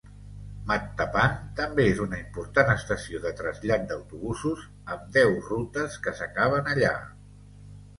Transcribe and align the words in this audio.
Mattapan 0.69 1.35
també 1.59 1.85
és 1.91 2.01
una 2.07 2.19
important 2.23 2.73
estació 2.77 3.23
de 3.29 3.35
trasllat 3.43 3.87
d'autobusos, 3.95 4.67
amb 4.97 5.09
deu 5.23 5.39
rutes 5.55 6.05
que 6.09 6.21
s'acaben 6.23 6.77
allà. 6.77 6.97